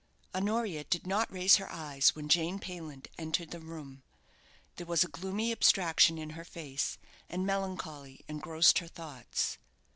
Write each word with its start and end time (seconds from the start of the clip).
Honoria 0.33 0.83
did 0.83 1.05
not 1.05 1.31
raise 1.31 1.57
her 1.57 1.71
eyes 1.71 2.15
when 2.15 2.27
Jane 2.27 2.57
Payland 2.57 3.07
entered 3.19 3.51
the 3.51 3.59
room. 3.59 4.01
There 4.77 4.87
was 4.87 5.03
a 5.03 5.07
gloomy 5.07 5.51
abstraction 5.51 6.17
in 6.17 6.31
her 6.31 6.43
face, 6.43 6.97
and 7.29 7.45
melancholy 7.45 8.25
engrossed 8.27 8.79
her 8.79 8.87
thoughts. 8.87 9.59